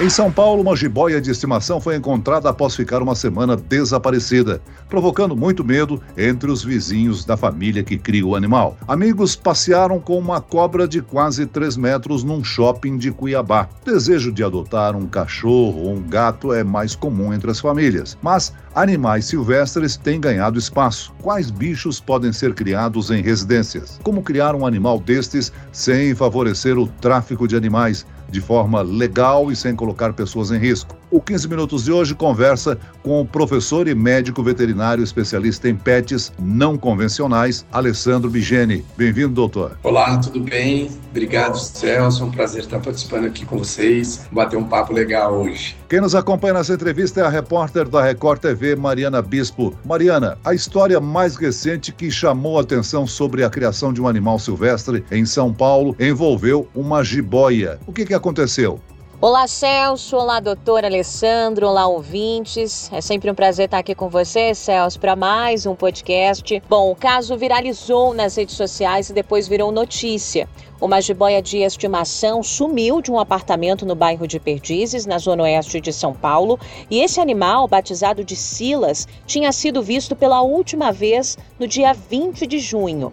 Em 0.00 0.08
São 0.10 0.32
Paulo, 0.32 0.62
uma 0.62 0.74
jiboia 0.74 1.20
de 1.20 1.30
estimação 1.30 1.80
foi 1.80 1.94
encontrada 1.94 2.48
após 2.48 2.74
ficar 2.74 3.02
uma 3.02 3.14
semana 3.14 3.56
desaparecida, 3.56 4.60
provocando 4.88 5.36
muito 5.36 5.62
medo 5.62 6.02
entre 6.16 6.50
os 6.50 6.64
vizinhos 6.64 7.24
da 7.24 7.36
família 7.36 7.84
que 7.84 7.96
cria 7.96 8.26
o 8.26 8.34
animal. 8.34 8.76
Amigos 8.88 9.36
passearam 9.36 10.00
com 10.00 10.18
uma 10.18 10.40
cobra 10.40 10.88
de 10.88 11.00
quase 11.00 11.46
3 11.46 11.76
metros 11.76 12.24
num 12.24 12.42
shopping 12.42 12.96
de 12.96 13.12
Cuiabá. 13.12 13.68
Desejo 13.84 14.32
de 14.32 14.42
adotar 14.42 14.96
um 14.96 15.06
cachorro 15.06 15.82
ou 15.82 15.94
um 15.94 16.02
gato 16.02 16.52
é 16.52 16.64
mais 16.64 16.96
comum 16.96 17.32
entre 17.32 17.50
as 17.50 17.60
famílias, 17.60 18.18
mas 18.20 18.52
animais 18.74 19.26
silvestres 19.26 19.96
têm 19.96 20.20
ganhado 20.20 20.58
espaço. 20.58 21.12
Quais 21.22 21.50
bichos 21.50 22.00
podem 22.00 22.32
ser 22.32 22.54
criados 22.54 23.10
em 23.10 23.22
residências? 23.22 24.00
Como 24.02 24.22
criar 24.22 24.54
um 24.56 24.66
animal 24.66 24.98
destes 24.98 25.52
sem 25.70 26.14
favorecer 26.14 26.78
o 26.78 26.88
tráfico 26.88 27.46
de 27.46 27.54
animais? 27.54 28.04
De 28.32 28.40
forma 28.40 28.80
legal 28.80 29.52
e 29.52 29.54
sem 29.54 29.76
colocar 29.76 30.14
pessoas 30.14 30.50
em 30.50 30.58
risco. 30.58 30.96
O 31.12 31.20
15 31.20 31.46
Minutos 31.46 31.84
de 31.84 31.92
hoje 31.92 32.14
conversa 32.14 32.78
com 33.02 33.20
o 33.20 33.26
professor 33.26 33.86
e 33.86 33.94
médico 33.94 34.42
veterinário 34.42 35.04
especialista 35.04 35.68
em 35.68 35.76
pets 35.76 36.32
não 36.38 36.78
convencionais, 36.78 37.66
Alessandro 37.70 38.30
Bigeni. 38.30 38.82
Bem-vindo, 38.96 39.34
doutor. 39.34 39.76
Olá, 39.82 40.16
tudo 40.16 40.40
bem? 40.40 40.90
Obrigado, 41.10 41.58
Celso. 41.58 42.22
É 42.22 42.26
um 42.26 42.30
prazer 42.30 42.62
estar 42.62 42.80
participando 42.80 43.26
aqui 43.26 43.44
com 43.44 43.58
vocês, 43.58 44.26
bater 44.32 44.56
um 44.56 44.64
papo 44.64 44.94
legal 44.94 45.34
hoje. 45.34 45.76
Quem 45.86 46.00
nos 46.00 46.14
acompanha 46.14 46.54
nessa 46.54 46.72
entrevista 46.72 47.20
é 47.20 47.24
a 47.24 47.28
repórter 47.28 47.86
da 47.86 48.02
Record 48.02 48.40
TV, 48.40 48.74
Mariana 48.74 49.20
Bispo. 49.20 49.76
Mariana, 49.84 50.38
a 50.42 50.54
história 50.54 50.98
mais 50.98 51.36
recente 51.36 51.92
que 51.92 52.10
chamou 52.10 52.56
a 52.56 52.62
atenção 52.62 53.06
sobre 53.06 53.44
a 53.44 53.50
criação 53.50 53.92
de 53.92 54.00
um 54.00 54.08
animal 54.08 54.38
silvestre 54.38 55.04
em 55.12 55.26
São 55.26 55.52
Paulo 55.52 55.94
envolveu 56.00 56.66
uma 56.74 57.04
jiboia. 57.04 57.78
O 57.86 57.92
que, 57.92 58.06
que 58.06 58.14
aconteceu? 58.14 58.80
Olá, 59.24 59.46
Celso. 59.46 60.16
Olá, 60.16 60.40
doutor 60.40 60.84
Alessandro. 60.84 61.68
Olá, 61.68 61.86
ouvintes. 61.86 62.90
É 62.92 63.00
sempre 63.00 63.30
um 63.30 63.34
prazer 63.36 63.66
estar 63.66 63.78
aqui 63.78 63.94
com 63.94 64.08
você, 64.08 64.52
Celso, 64.52 64.98
para 64.98 65.14
mais 65.14 65.64
um 65.64 65.76
podcast. 65.76 66.60
Bom, 66.68 66.90
o 66.90 66.96
caso 66.96 67.36
viralizou 67.36 68.12
nas 68.12 68.34
redes 68.34 68.56
sociais 68.56 69.10
e 69.10 69.12
depois 69.12 69.46
virou 69.46 69.70
notícia. 69.70 70.48
Uma 70.80 71.00
jiboia 71.00 71.40
de 71.40 71.58
estimação 71.58 72.42
sumiu 72.42 73.00
de 73.00 73.12
um 73.12 73.20
apartamento 73.20 73.86
no 73.86 73.94
bairro 73.94 74.26
de 74.26 74.40
Perdizes, 74.40 75.06
na 75.06 75.18
zona 75.18 75.44
oeste 75.44 75.80
de 75.80 75.92
São 75.92 76.12
Paulo, 76.12 76.58
e 76.90 76.98
esse 77.00 77.20
animal, 77.20 77.68
batizado 77.68 78.24
de 78.24 78.34
Silas, 78.34 79.06
tinha 79.24 79.52
sido 79.52 79.80
visto 79.84 80.16
pela 80.16 80.42
última 80.42 80.90
vez 80.90 81.38
no 81.60 81.68
dia 81.68 81.92
20 81.92 82.44
de 82.44 82.58
junho. 82.58 83.12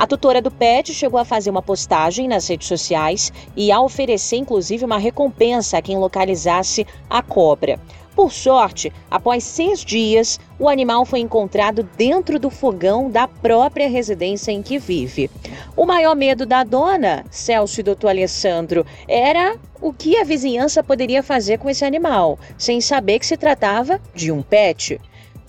A 0.00 0.06
tutora 0.06 0.40
do 0.40 0.50
PET 0.50 0.94
chegou 0.94 1.20
a 1.20 1.26
fazer 1.26 1.50
uma 1.50 1.60
postagem 1.60 2.26
nas 2.26 2.48
redes 2.48 2.66
sociais 2.66 3.30
e 3.54 3.70
a 3.70 3.82
oferecer 3.82 4.36
inclusive 4.36 4.82
uma 4.82 4.96
recompensa 4.96 5.76
a 5.76 5.82
quem 5.82 5.98
localizasse 5.98 6.86
a 7.10 7.22
cobra. 7.22 7.78
Por 8.16 8.32
sorte, 8.32 8.90
após 9.10 9.44
seis 9.44 9.84
dias, 9.84 10.40
o 10.58 10.70
animal 10.70 11.04
foi 11.04 11.20
encontrado 11.20 11.82
dentro 11.98 12.38
do 12.38 12.48
fogão 12.48 13.10
da 13.10 13.28
própria 13.28 13.90
residência 13.90 14.50
em 14.50 14.62
que 14.62 14.78
vive. 14.78 15.30
O 15.76 15.84
maior 15.84 16.16
medo 16.16 16.46
da 16.46 16.64
dona, 16.64 17.26
Celso 17.30 17.80
e 17.80 17.82
doutor 17.82 18.08
Alessandro, 18.08 18.86
era 19.06 19.58
o 19.82 19.92
que 19.92 20.16
a 20.16 20.24
vizinhança 20.24 20.82
poderia 20.82 21.22
fazer 21.22 21.58
com 21.58 21.68
esse 21.68 21.84
animal, 21.84 22.38
sem 22.56 22.80
saber 22.80 23.18
que 23.18 23.26
se 23.26 23.36
tratava 23.36 24.00
de 24.14 24.32
um 24.32 24.40
pet. 24.40 24.98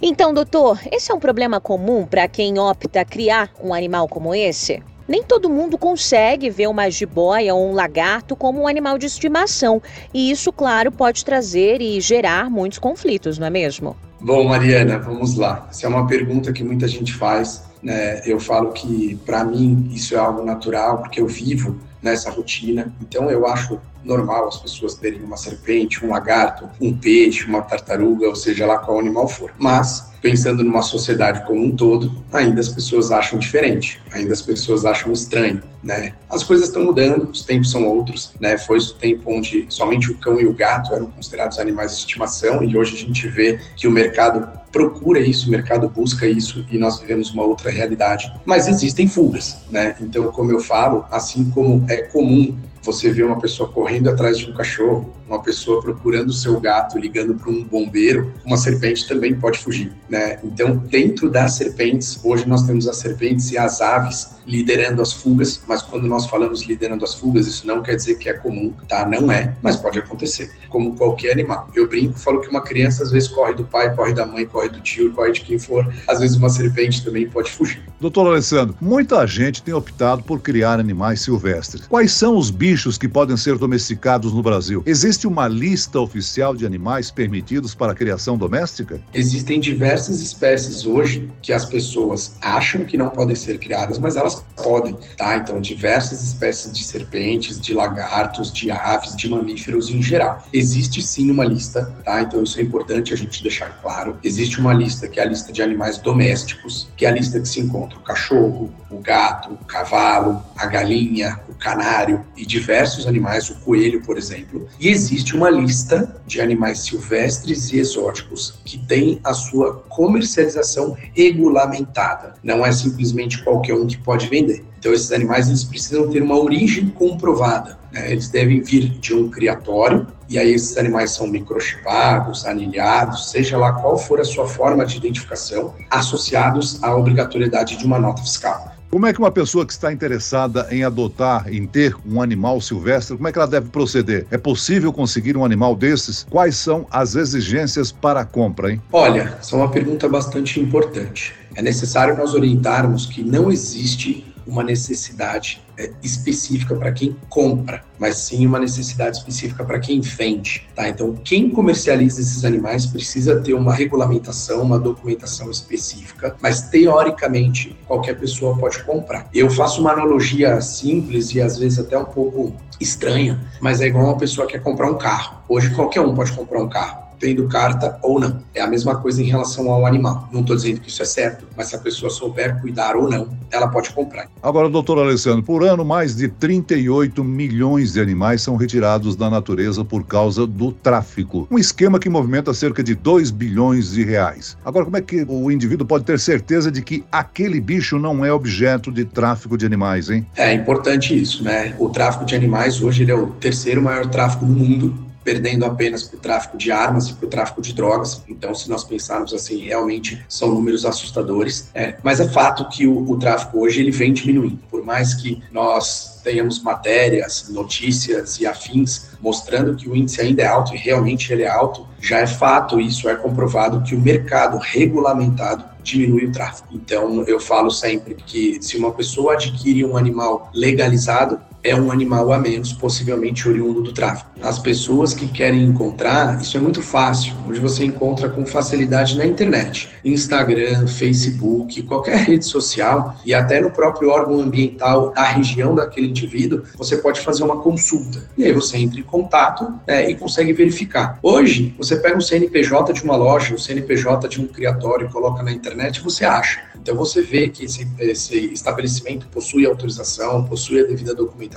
Então, 0.03 0.33
doutor, 0.33 0.79
esse 0.91 1.11
é 1.11 1.13
um 1.13 1.19
problema 1.19 1.59
comum 1.61 2.07
para 2.07 2.27
quem 2.27 2.57
opta 2.57 3.05
criar 3.05 3.51
um 3.63 3.71
animal 3.71 4.07
como 4.07 4.33
esse? 4.33 4.81
Nem 5.07 5.21
todo 5.21 5.47
mundo 5.47 5.77
consegue 5.77 6.49
ver 6.49 6.65
uma 6.67 6.89
jiboia 6.89 7.53
ou 7.53 7.69
um 7.69 7.73
lagarto 7.73 8.35
como 8.35 8.61
um 8.61 8.67
animal 8.67 8.97
de 8.97 9.05
estimação, 9.05 9.79
e 10.11 10.31
isso, 10.31 10.51
claro, 10.51 10.91
pode 10.91 11.23
trazer 11.23 11.81
e 11.81 12.01
gerar 12.01 12.49
muitos 12.49 12.79
conflitos, 12.79 13.37
não 13.37 13.45
é 13.45 13.51
mesmo? 13.51 13.95
Bom, 14.19 14.43
Mariana, 14.45 14.97
vamos 14.97 15.35
lá. 15.35 15.67
Essa 15.69 15.85
é 15.85 15.89
uma 15.89 16.07
pergunta 16.07 16.51
que 16.51 16.63
muita 16.63 16.87
gente 16.87 17.13
faz. 17.13 17.63
Né? 17.83 18.21
Eu 18.25 18.39
falo 18.39 18.71
que, 18.71 19.15
para 19.23 19.43
mim, 19.43 19.87
isso 19.93 20.15
é 20.15 20.17
algo 20.17 20.43
natural, 20.43 20.99
porque 20.99 21.21
eu 21.21 21.27
vivo 21.27 21.77
nessa 22.01 22.31
rotina. 22.31 22.91
Então, 23.01 23.29
eu 23.29 23.45
acho 23.45 23.79
normal 24.03 24.47
as 24.47 24.57
pessoas 24.57 24.95
terem 24.95 25.21
uma 25.21 25.37
serpente, 25.37 26.05
um 26.05 26.09
lagarto, 26.09 26.69
um 26.79 26.95
peixe, 26.95 27.45
uma 27.45 27.61
tartaruga, 27.61 28.27
ou 28.27 28.35
seja 28.35 28.65
lá 28.65 28.77
qual 28.77 28.99
animal 28.99 29.27
for. 29.27 29.51
Mas 29.57 30.11
pensando 30.21 30.63
numa 30.63 30.83
sociedade 30.83 31.45
como 31.45 31.65
um 31.65 31.75
todo, 31.75 32.23
ainda 32.31 32.61
as 32.61 32.69
pessoas 32.69 33.11
acham 33.11 33.39
diferente, 33.39 33.99
ainda 34.11 34.31
as 34.31 34.41
pessoas 34.41 34.85
acham 34.85 35.11
estranho, 35.11 35.61
né? 35.83 36.13
As 36.29 36.43
coisas 36.43 36.67
estão 36.67 36.83
mudando, 36.85 37.29
os 37.31 37.43
tempos 37.43 37.71
são 37.71 37.85
outros, 37.85 38.33
né? 38.39 38.57
Foi 38.57 38.77
o 38.77 38.93
tempo 38.93 39.23
onde 39.25 39.65
somente 39.67 40.11
o 40.11 40.17
cão 40.17 40.39
e 40.39 40.45
o 40.45 40.53
gato 40.53 40.93
eram 40.93 41.07
considerados 41.07 41.57
animais 41.57 41.91
de 41.93 41.97
estimação 41.99 42.63
e 42.63 42.77
hoje 42.77 42.95
a 42.95 42.99
gente 42.99 43.27
vê 43.27 43.59
que 43.75 43.87
o 43.87 43.91
mercado 43.91 44.47
procura 44.71 45.19
isso, 45.19 45.47
o 45.47 45.51
mercado 45.51 45.89
busca 45.89 46.27
isso 46.27 46.65
e 46.71 46.77
nós 46.77 46.99
vivemos 46.99 47.31
uma 47.31 47.43
outra 47.43 47.71
realidade. 47.71 48.31
Mas 48.45 48.67
existem 48.67 49.07
fugas, 49.07 49.57
né? 49.69 49.95
Então, 49.99 50.31
como 50.31 50.51
eu 50.51 50.59
falo, 50.59 51.05
assim 51.11 51.49
como 51.49 51.83
é 51.89 51.97
comum 52.03 52.57
você 52.83 53.11
vê 53.11 53.23
uma 53.23 53.39
pessoa 53.39 53.69
correndo 53.69 54.09
atrás 54.09 54.37
de 54.37 54.49
um 54.49 54.53
cachorro, 54.53 55.13
uma 55.27 55.41
pessoa 55.41 55.81
procurando 55.81 56.29
o 56.29 56.33
seu 56.33 56.59
gato, 56.59 56.97
ligando 56.97 57.35
para 57.35 57.49
um 57.49 57.63
bombeiro, 57.63 58.33
uma 58.45 58.57
serpente 58.57 59.07
também 59.07 59.33
pode 59.33 59.59
fugir, 59.59 59.91
né? 60.09 60.39
Então, 60.43 60.75
dentro 60.75 61.29
das 61.29 61.53
serpentes, 61.53 62.19
hoje 62.23 62.47
nós 62.47 62.63
temos 62.63 62.87
as 62.87 62.97
serpentes 62.97 63.51
e 63.51 63.57
as 63.57 63.79
aves 63.79 64.41
liderando 64.45 65.01
as 65.01 65.13
fugas, 65.13 65.61
mas 65.67 65.81
quando 65.81 66.07
nós 66.07 66.25
falamos 66.25 66.63
liderando 66.63 67.05
as 67.05 67.13
fugas, 67.13 67.47
isso 67.47 67.65
não 67.65 67.81
quer 67.81 67.95
dizer 67.95 68.15
que 68.15 68.27
é 68.27 68.33
comum, 68.33 68.73
tá? 68.87 69.07
Não 69.07 69.31
é, 69.31 69.55
mas 69.61 69.77
pode 69.77 69.99
acontecer, 69.99 70.51
como 70.69 70.95
qualquer 70.95 71.31
animal. 71.31 71.69
Eu 71.73 71.87
brinco, 71.87 72.19
falo 72.19 72.41
que 72.41 72.49
uma 72.49 72.61
criança 72.61 73.03
às 73.03 73.11
vezes 73.11 73.29
corre 73.29 73.53
do 73.53 73.63
pai, 73.63 73.95
corre 73.95 74.13
da 74.13 74.25
mãe, 74.25 74.45
corre 74.45 74.69
do 74.69 74.81
tio, 74.81 75.13
corre 75.13 75.31
de 75.31 75.41
quem 75.41 75.57
for. 75.57 75.87
Às 76.07 76.19
vezes 76.19 76.35
uma 76.35 76.49
serpente 76.49 77.05
também 77.05 77.29
pode 77.29 77.51
fugir. 77.51 77.81
Doutor 77.99 78.27
Alessandro, 78.27 78.75
muita 78.81 79.25
gente 79.27 79.61
tem 79.61 79.73
optado 79.73 80.23
por 80.23 80.41
criar 80.41 80.79
animais 80.79 81.21
silvestres. 81.21 81.85
Quais 81.87 82.11
são 82.11 82.35
os 82.35 82.49
bichos 82.49 82.70
que 82.71 83.07
podem 83.07 83.35
ser 83.35 83.57
domesticados 83.57 84.31
no 84.31 84.41
Brasil? 84.41 84.81
Existe 84.85 85.27
uma 85.27 85.45
lista 85.45 85.99
oficial 85.99 86.55
de 86.55 86.65
animais 86.65 87.11
permitidos 87.11 87.75
para 87.75 87.91
a 87.91 87.95
criação 87.95 88.37
doméstica? 88.37 89.01
Existem 89.13 89.59
diversas 89.59 90.21
espécies 90.21 90.85
hoje 90.85 91.29
que 91.41 91.51
as 91.51 91.65
pessoas 91.65 92.33
acham 92.41 92.85
que 92.85 92.95
não 92.95 93.09
podem 93.09 93.35
ser 93.35 93.59
criadas, 93.59 93.99
mas 93.99 94.15
elas 94.15 94.41
podem, 94.55 94.97
tá? 95.17 95.35
Então, 95.35 95.59
diversas 95.59 96.23
espécies 96.23 96.71
de 96.71 96.81
serpentes, 96.85 97.59
de 97.59 97.73
lagartos, 97.73 98.53
de 98.53 98.71
aves, 98.71 99.17
de 99.17 99.29
mamíferos 99.29 99.89
em 99.89 100.01
geral. 100.01 100.41
Existe 100.53 101.01
sim 101.01 101.29
uma 101.29 101.43
lista, 101.43 101.93
tá? 102.05 102.21
Então, 102.21 102.41
isso 102.41 102.57
é 102.57 102.63
importante 102.63 103.13
a 103.13 103.17
gente 103.17 103.43
deixar 103.43 103.81
claro. 103.81 104.17
Existe 104.23 104.61
uma 104.61 104.73
lista 104.73 105.09
que 105.09 105.19
é 105.19 105.23
a 105.23 105.25
lista 105.25 105.51
de 105.51 105.61
animais 105.61 105.97
domésticos, 105.97 106.87
que 106.95 107.05
é 107.05 107.09
a 107.09 107.11
lista 107.11 107.37
que 107.37 107.49
se 107.49 107.59
encontra 107.59 107.99
o 107.99 108.01
cachorro, 108.01 108.73
o 108.89 108.97
gato, 108.99 109.53
o 109.53 109.65
cavalo, 109.65 110.41
a 110.55 110.65
galinha, 110.67 111.37
o 111.49 111.53
canário 111.53 112.25
e 112.37 112.45
diversos 112.45 112.60
animais, 113.07 113.49
o 113.49 113.55
coelho, 113.55 114.01
por 114.01 114.17
exemplo. 114.17 114.67
E 114.79 114.89
existe 114.89 115.35
uma 115.35 115.49
lista 115.49 116.21
de 116.25 116.41
animais 116.41 116.79
silvestres 116.79 117.71
e 117.71 117.79
exóticos 117.79 118.55
que 118.65 118.77
tem 118.77 119.19
a 119.23 119.33
sua 119.33 119.83
comercialização 119.89 120.95
regulamentada. 121.15 122.33
Não 122.43 122.65
é 122.65 122.71
simplesmente 122.71 123.43
qualquer 123.43 123.73
um 123.73 123.87
que 123.87 123.97
pode 123.97 124.27
vender. 124.27 124.63
Então, 124.79 124.93
esses 124.93 125.11
animais 125.11 125.47
eles 125.47 125.63
precisam 125.63 126.09
ter 126.09 126.23
uma 126.23 126.39
origem 126.39 126.89
comprovada. 126.89 127.77
Né? 127.91 128.11
Eles 128.11 128.29
devem 128.29 128.61
vir 128.61 128.89
de 128.89 129.13
um 129.13 129.29
criatório, 129.29 130.07
e 130.27 130.39
aí 130.39 130.53
esses 130.53 130.77
animais 130.77 131.11
são 131.11 131.27
microchipados, 131.27 132.45
anilhados, 132.45 133.29
seja 133.29 133.57
lá 133.57 133.73
qual 133.73 133.97
for 133.97 134.19
a 134.19 134.23
sua 134.23 134.47
forma 134.47 134.85
de 134.85 134.97
identificação, 134.97 135.75
associados 135.89 136.81
à 136.81 136.95
obrigatoriedade 136.95 137.77
de 137.77 137.85
uma 137.85 137.99
nota 137.99 138.23
fiscal. 138.23 138.70
Como 138.91 139.07
é 139.07 139.13
que 139.13 139.19
uma 139.19 139.31
pessoa 139.31 139.65
que 139.65 139.71
está 139.71 139.93
interessada 139.93 140.67
em 140.69 140.83
adotar, 140.83 141.47
em 141.47 141.65
ter 141.65 141.95
um 142.05 142.21
animal 142.21 142.59
silvestre, 142.59 143.15
como 143.15 143.25
é 143.25 143.31
que 143.31 143.37
ela 143.37 143.47
deve 143.47 143.69
proceder? 143.69 144.27
É 144.29 144.37
possível 144.37 144.91
conseguir 144.91 145.37
um 145.37 145.45
animal 145.45 145.77
desses? 145.77 146.27
Quais 146.29 146.57
são 146.57 146.85
as 146.91 147.15
exigências 147.15 147.89
para 147.89 148.19
a 148.19 148.25
compra, 148.25 148.69
hein? 148.69 148.81
Olha, 148.91 149.37
essa 149.39 149.55
é 149.55 149.59
uma 149.59 149.71
pergunta 149.71 150.09
bastante 150.09 150.59
importante. 150.59 151.33
É 151.55 151.61
necessário 151.61 152.17
nós 152.17 152.33
orientarmos 152.33 153.05
que 153.05 153.23
não 153.23 153.49
existe 153.49 154.25
uma 154.45 154.61
necessidade 154.61 155.63
específica 156.03 156.75
para 156.75 156.91
quem 156.91 157.15
compra, 157.29 157.83
mas 157.99 158.17
sim 158.17 158.45
uma 158.45 158.59
necessidade 158.59 159.17
específica 159.17 159.63
para 159.63 159.79
quem 159.79 160.01
vende. 160.01 160.67
Tá? 160.75 160.89
Então, 160.89 161.15
quem 161.23 161.49
comercializa 161.49 162.21
esses 162.21 162.43
animais 162.45 162.85
precisa 162.85 163.39
ter 163.39 163.53
uma 163.53 163.73
regulamentação, 163.73 164.61
uma 164.61 164.79
documentação 164.79 165.49
específica, 165.49 166.35
mas 166.41 166.61
teoricamente 166.61 167.75
qualquer 167.87 168.19
pessoa 168.19 168.57
pode 168.57 168.83
comprar. 168.83 169.27
Eu 169.33 169.49
faço 169.49 169.81
uma 169.81 169.91
analogia 169.91 170.59
simples 170.61 171.33
e 171.33 171.41
às 171.41 171.57
vezes 171.57 171.79
até 171.79 171.97
um 171.97 172.05
pouco 172.05 172.55
estranha, 172.79 173.39
mas 173.59 173.81
é 173.81 173.87
igual 173.87 174.05
uma 174.05 174.17
pessoa 174.17 174.47
que 174.47 174.53
quer 174.53 174.59
comprar 174.59 174.89
um 174.89 174.97
carro. 174.97 175.43
Hoje 175.47 175.69
qualquer 175.71 176.01
um 176.01 176.13
pode 176.13 176.31
comprar 176.31 176.61
um 176.61 176.69
carro 176.69 177.00
tendo 177.21 177.47
carta 177.47 177.99
ou 178.01 178.19
não. 178.19 178.41
É 178.53 178.61
a 178.61 178.67
mesma 178.67 178.95
coisa 178.95 179.21
em 179.21 179.25
relação 179.25 179.71
ao 179.71 179.85
animal. 179.85 180.27
Não 180.33 180.41
estou 180.41 180.55
dizendo 180.55 180.81
que 180.81 180.89
isso 180.89 181.01
é 181.03 181.05
certo, 181.05 181.45
mas 181.55 181.67
se 181.67 181.75
a 181.75 181.79
pessoa 181.79 182.09
souber 182.09 182.59
cuidar 182.59 182.95
ou 182.95 183.07
não, 183.07 183.29
ela 183.51 183.67
pode 183.67 183.91
comprar. 183.91 184.27
Agora, 184.41 184.67
doutor 184.67 184.97
Alessandro, 184.97 185.43
por 185.43 185.63
ano, 185.63 185.85
mais 185.85 186.15
de 186.15 186.27
38 186.27 187.23
milhões 187.23 187.93
de 187.93 188.01
animais 188.01 188.41
são 188.41 188.55
retirados 188.55 189.15
da 189.15 189.29
natureza 189.29 189.85
por 189.85 190.03
causa 190.03 190.47
do 190.47 190.71
tráfico. 190.71 191.47
Um 191.51 191.59
esquema 191.59 191.99
que 191.99 192.09
movimenta 192.09 192.53
cerca 192.53 192.83
de 192.83 192.95
2 192.95 193.29
bilhões 193.29 193.91
de 193.91 194.03
reais. 194.03 194.57
Agora, 194.65 194.85
como 194.85 194.97
é 194.97 195.01
que 195.01 195.23
o 195.27 195.51
indivíduo 195.51 195.85
pode 195.85 196.03
ter 196.03 196.19
certeza 196.19 196.71
de 196.71 196.81
que 196.81 197.03
aquele 197.11 197.61
bicho 197.61 197.99
não 197.99 198.25
é 198.25 198.33
objeto 198.33 198.91
de 198.91 199.05
tráfico 199.05 199.57
de 199.57 199.65
animais, 199.65 200.09
hein? 200.09 200.25
É 200.35 200.51
importante 200.53 201.19
isso, 201.19 201.43
né? 201.43 201.75
O 201.77 201.89
tráfico 201.89 202.25
de 202.25 202.35
animais 202.35 202.81
hoje 202.81 203.03
ele 203.03 203.11
é 203.11 203.15
o 203.15 203.27
terceiro 203.27 203.81
maior 203.81 204.07
tráfico 204.07 204.45
do 204.45 204.51
mundo 204.51 205.10
perdendo 205.23 205.65
apenas 205.65 206.03
para 206.03 206.17
o 206.17 206.19
tráfico 206.19 206.57
de 206.57 206.71
armas 206.71 207.09
e 207.09 207.13
para 207.13 207.25
o 207.25 207.29
tráfico 207.29 207.61
de 207.61 207.73
drogas. 207.73 208.23
Então, 208.27 208.53
se 208.53 208.69
nós 208.69 208.83
pensarmos 208.83 209.33
assim, 209.33 209.59
realmente 209.59 210.23
são 210.27 210.53
números 210.53 210.85
assustadores. 210.85 211.69
É, 211.73 211.95
mas 212.03 212.19
é 212.19 212.27
fato 212.27 212.67
que 212.69 212.87
o, 212.87 213.09
o 213.09 213.17
tráfico 213.17 213.59
hoje 213.59 213.79
ele 213.79 213.91
vem 213.91 214.13
diminuindo. 214.13 214.59
Por 214.69 214.83
mais 214.83 215.13
que 215.13 215.41
nós 215.51 216.21
tenhamos 216.23 216.61
matérias, 216.61 217.49
notícias 217.49 218.39
e 218.39 218.45
afins 218.45 219.11
mostrando 219.19 219.75
que 219.75 219.89
o 219.89 219.95
índice 219.95 220.21
ainda 220.21 220.43
é 220.43 220.47
alto 220.47 220.73
e 220.73 220.77
realmente 220.77 221.31
ele 221.31 221.43
é 221.43 221.49
alto, 221.49 221.87
já 221.99 222.19
é 222.19 222.27
fato, 222.27 222.79
isso 222.79 223.09
é 223.09 223.15
comprovado 223.15 223.81
que 223.83 223.95
o 223.95 223.99
mercado 223.99 224.57
regulamentado 224.57 225.65
diminui 225.83 226.25
o 226.25 226.31
tráfico. 226.31 226.69
Então, 226.71 227.23
eu 227.23 227.39
falo 227.39 227.71
sempre 227.71 228.15
que 228.15 228.61
se 228.61 228.77
uma 228.77 228.91
pessoa 228.91 229.33
adquire 229.33 229.83
um 229.85 229.97
animal 229.97 230.49
legalizado, 230.53 231.39
é 231.63 231.75
um 231.75 231.91
animal 231.91 232.31
a 232.33 232.39
menos, 232.39 232.73
possivelmente 232.73 233.47
oriundo 233.47 233.81
do 233.81 233.93
tráfico. 233.93 234.29
As 234.41 234.57
pessoas 234.57 235.13
que 235.13 235.27
querem 235.27 235.63
encontrar, 235.63 236.41
isso 236.41 236.57
é 236.57 236.59
muito 236.59 236.81
fácil. 236.81 237.33
Hoje 237.47 237.59
você 237.59 237.85
encontra 237.85 238.29
com 238.29 238.45
facilidade 238.45 239.17
na 239.17 239.25
internet, 239.25 239.89
Instagram, 240.03 240.87
Facebook, 240.87 241.83
qualquer 241.83 242.17
rede 242.17 242.45
social 242.45 243.15
e 243.25 243.33
até 243.33 243.61
no 243.61 243.71
próprio 243.71 244.09
órgão 244.09 244.39
ambiental 244.39 245.11
da 245.11 245.23
região 245.23 245.75
daquele 245.75 246.07
indivíduo, 246.07 246.63
você 246.75 246.97
pode 246.97 247.19
fazer 247.21 247.43
uma 247.43 247.61
consulta. 247.61 248.27
E 248.37 248.45
aí 248.45 248.51
você 248.51 248.77
entra 248.77 248.99
em 248.99 249.03
contato 249.03 249.73
é, 249.85 250.09
e 250.09 250.15
consegue 250.15 250.53
verificar. 250.53 251.19
Hoje, 251.21 251.75
você 251.77 251.95
pega 251.95 252.17
o 252.17 252.21
CNPJ 252.21 252.93
de 252.93 253.03
uma 253.03 253.15
loja, 253.15 253.53
o 253.53 253.59
CNPJ 253.59 254.27
de 254.27 254.41
um 254.41 254.47
criatório 254.47 255.07
e 255.07 255.11
coloca 255.11 255.43
na 255.43 255.51
internet, 255.51 256.01
você 256.01 256.25
acha. 256.25 256.61
Então 256.81 256.95
você 256.95 257.21
vê 257.21 257.47
que 257.47 257.65
esse, 257.65 257.87
esse 257.99 258.35
estabelecimento 258.51 259.27
possui 259.27 259.65
autorização, 259.65 260.43
possui 260.45 260.81
a 260.81 260.87
devida 260.87 261.13
documentação, 261.13 261.50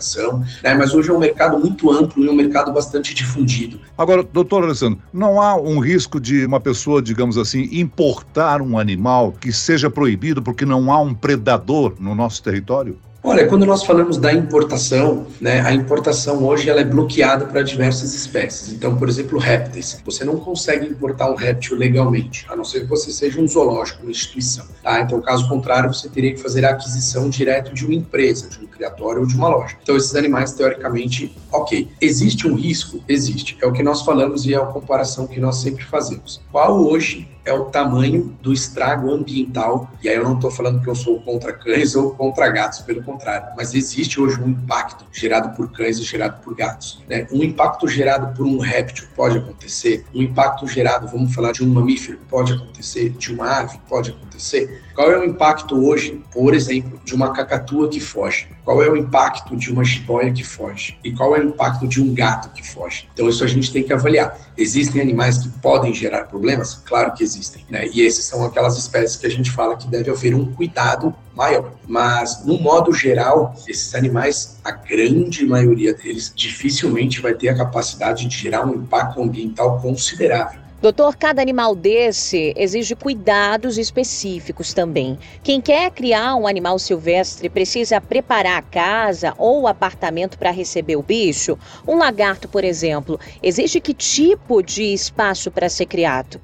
né? 0.63 0.75
mas 0.75 0.95
hoje 0.95 1.11
é 1.11 1.13
um 1.13 1.19
mercado 1.19 1.59
muito 1.59 1.91
amplo 1.91 2.25
e 2.25 2.29
um 2.29 2.35
mercado 2.35 2.73
bastante 2.73 3.15
difundido. 3.15 3.81
Agora, 3.97 4.23
doutor 4.23 4.65
Alessandro, 4.65 4.99
não 5.13 5.41
há 5.41 5.57
um 5.57 5.79
risco 5.79 6.21
de 6.21 6.45
uma 6.47 6.61
pessoa, 6.61 7.03
digamos 7.03 7.39
assim, 7.39 7.69
importar 7.73 8.61
um 8.61 8.79
animal 8.79 9.33
que 9.33 9.53
seja 9.53 9.91
proibido 9.91 10.43
porque 10.43 10.65
não 10.65 10.93
há 10.93 11.01
um 11.01 11.15
predador 11.15 11.95
no 11.99 12.15
nosso 12.15 12.43
território? 12.43 12.99
Olha, 13.27 13.49
quando 13.49 13.65
nós 13.65 13.83
falamos 13.83 14.19
da 14.19 14.35
importação, 14.35 15.27
né, 15.41 15.63
a 15.63 15.73
importação 15.73 16.45
hoje 16.45 16.69
ela 16.69 16.83
é 16.83 16.85
bloqueada 16.85 17.47
para 17.47 17.63
diversas 17.63 18.15
espécies. 18.15 18.71
Então, 18.71 18.99
por 18.99 19.09
exemplo, 19.09 19.39
répteis. 19.39 19.99
Você 20.05 20.27
não 20.27 20.37
consegue 20.37 20.87
importar 20.87 21.31
um 21.31 21.35
réptil 21.35 21.75
legalmente, 21.75 22.45
a 22.51 22.55
não 22.55 22.65
ser 22.65 22.81
que 22.81 22.87
você 22.87 23.11
seja 23.11 23.41
um 23.41 23.49
zoológico, 23.49 24.03
uma 24.03 24.11
instituição. 24.11 24.67
Tá? 24.83 25.01
Então, 25.01 25.23
caso 25.23 25.49
contrário, 25.49 25.93
você 25.93 26.07
teria 26.07 26.35
que 26.35 26.39
fazer 26.43 26.67
a 26.67 26.73
aquisição 26.73 27.31
direto 27.31 27.73
de 27.73 27.87
uma 27.87 27.95
empresa, 27.95 28.47
de 28.47 28.63
um 28.63 28.67
criatório 28.67 29.23
ou 29.23 29.27
de 29.27 29.35
uma 29.35 29.49
loja. 29.49 29.75
Então, 29.83 29.97
esses 29.97 30.15
animais, 30.15 30.53
teoricamente, 30.53 31.35
ok. 31.51 31.89
Existe 32.03 32.47
um 32.47 32.55
risco? 32.55 33.03
Existe. 33.09 33.57
É 33.63 33.67
o 33.67 33.73
que 33.73 33.83
nós 33.83 34.03
falamos 34.03 34.45
e 34.45 34.53
é 34.53 34.59
a 34.59 34.67
comparação 34.67 35.27
que 35.27 35.41
nós 35.41 35.57
sempre 35.57 35.83
fazemos. 35.83 36.43
Qual 36.53 36.79
hoje 36.79 37.27
é 37.45 37.53
o 37.53 37.65
tamanho 37.67 38.37
do 38.41 38.53
estrago 38.53 39.13
ambiental. 39.13 39.91
E 40.03 40.09
aí 40.09 40.17
eu 40.17 40.25
não 40.25 40.35
estou 40.35 40.51
falando 40.51 40.83
que 40.83 40.89
eu 40.89 40.95
sou 40.95 41.21
contra 41.21 41.53
cães 41.53 41.95
ou 41.95 42.15
contra 42.15 42.49
gatos, 42.49 42.81
pelo 42.81 43.03
contrário. 43.03 43.49
Mas 43.57 43.75
existe 43.75 44.21
hoje 44.21 44.41
um 44.41 44.49
impacto 44.49 45.05
gerado 45.13 45.55
por 45.57 45.71
cães 45.71 45.99
e 45.99 46.03
gerado 46.03 46.43
por 46.43 46.55
gatos. 46.55 47.03
Né? 47.09 47.27
Um 47.31 47.43
impacto 47.43 47.87
gerado 47.87 48.35
por 48.35 48.47
um 48.47 48.59
réptil 48.59 49.07
pode 49.15 49.39
acontecer. 49.39 50.05
Um 50.15 50.23
impacto 50.23 50.67
gerado, 50.67 51.07
vamos 51.09 51.35
falar 51.35 51.53
de 51.53 51.63
um 51.63 51.69
mamífero, 51.69 52.19
pode 52.29 52.53
acontecer. 52.53 53.11
De 53.11 53.33
uma 53.33 53.61
ave, 53.61 53.79
pode 53.89 54.11
acontecer. 54.35 54.83
Qual 54.95 55.11
é 55.11 55.19
o 55.19 55.25
impacto 55.25 55.87
hoje, 55.87 56.23
por 56.33 56.55
exemplo, 56.55 57.01
de 57.05 57.15
uma 57.15 57.33
cacatua 57.33 57.89
que 57.89 58.01
foge? 58.01 58.49
Qual 58.65 58.83
é 58.83 58.89
o 58.89 58.97
impacto 58.97 59.57
de 59.57 59.73
uma 59.73 59.85
jiboia 59.85 60.33
que 60.33 60.43
foge? 60.43 60.99
E 61.05 61.13
qual 61.13 61.37
é 61.37 61.41
o 61.41 61.45
impacto 61.45 61.87
de 61.87 62.03
um 62.03 62.15
gato 62.15 62.51
que 62.51 62.67
foge? 62.67 63.09
Então, 63.13 63.29
isso 63.29 63.45
a 63.45 63.47
gente 63.47 63.73
tem 63.73 63.83
que 63.83 63.93
avaliar. 63.93 64.39
Existem 64.57 65.01
animais 65.01 65.39
que 65.39 65.49
podem 65.61 65.93
gerar 65.93 66.25
problemas? 66.25 66.75
Claro 66.85 67.13
que 67.13 67.23
existem. 67.23 67.65
Né? 67.69 67.89
E 67.93 68.03
esses 68.03 68.25
são 68.25 68.45
aquelas 68.45 68.77
espécies 68.77 69.17
que 69.17 69.27
a 69.27 69.31
gente 69.31 69.51
fala 69.51 69.77
que 69.77 69.89
deve 69.89 70.11
haver 70.11 70.35
um 70.35 70.53
cuidado 70.53 71.15
maior. 71.35 71.73
Mas, 71.87 72.45
no 72.45 72.59
modo 72.59 72.93
geral, 72.93 73.55
esses 73.69 73.95
animais, 73.95 74.59
a 74.65 74.71
grande 74.71 75.45
maioria 75.45 75.93
deles, 75.93 76.33
dificilmente 76.35 77.21
vai 77.21 77.35
ter 77.35 77.49
a 77.49 77.57
capacidade 77.57 78.27
de 78.27 78.37
gerar 78.37 78.65
um 78.65 78.75
impacto 78.75 79.21
ambiental 79.21 79.81
considerável. 79.81 80.64
Doutor, 80.85 81.17
cada 81.17 81.41
animal 81.41 81.75
desse 81.75 82.53
exige 82.55 82.95
cuidados 82.95 83.79
específicos 83.79 84.75
também. 84.75 85.19
Quem 85.43 85.59
quer 85.59 85.91
criar 85.91 86.37
um 86.37 86.47
animal 86.47 86.79
silvestre 86.79 87.49
precisa 87.49 88.03
preparar 88.03 88.59
a 88.59 88.61
casa 88.61 89.33
ou 89.39 89.63
o 89.63 89.67
apartamento 89.67 90.39
para 90.39 90.51
receber 90.51 90.97
o 90.97 91.03
bicho? 91.03 91.59
Um 91.89 91.97
lagarto, 91.97 92.47
por 92.49 92.65
exemplo, 92.65 93.19
exige 93.43 93.81
que 93.81 93.95
tipo 93.95 94.63
de 94.63 94.93
espaço 94.93 95.51
para 95.51 95.71
ser 95.71 95.87
criado? 95.87 96.39